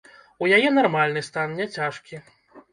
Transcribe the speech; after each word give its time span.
У 0.43 0.47
яе 0.57 0.69
нармальны 0.77 1.25
стан, 1.29 1.55
не 1.61 1.71
цяжкі. 1.79 2.25